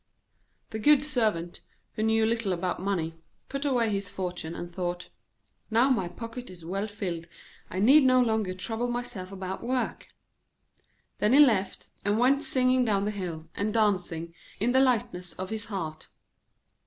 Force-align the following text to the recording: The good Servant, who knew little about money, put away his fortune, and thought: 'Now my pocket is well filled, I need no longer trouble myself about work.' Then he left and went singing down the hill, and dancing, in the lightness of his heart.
The 0.71 0.79
good 0.79 1.03
Servant, 1.03 1.61
who 1.93 2.01
knew 2.01 2.25
little 2.25 2.53
about 2.53 2.79
money, 2.81 3.13
put 3.49 3.65
away 3.65 3.91
his 3.91 4.09
fortune, 4.09 4.55
and 4.55 4.73
thought: 4.73 5.09
'Now 5.69 5.91
my 5.91 6.07
pocket 6.07 6.49
is 6.49 6.65
well 6.65 6.87
filled, 6.87 7.27
I 7.69 7.77
need 7.77 8.03
no 8.05 8.19
longer 8.19 8.55
trouble 8.55 8.87
myself 8.87 9.31
about 9.31 9.61
work.' 9.61 10.07
Then 11.19 11.33
he 11.33 11.39
left 11.39 11.89
and 12.03 12.17
went 12.17 12.41
singing 12.41 12.83
down 12.83 13.05
the 13.05 13.11
hill, 13.11 13.47
and 13.53 13.75
dancing, 13.75 14.33
in 14.59 14.71
the 14.71 14.79
lightness 14.81 15.33
of 15.33 15.51
his 15.51 15.65
heart. 15.65 16.07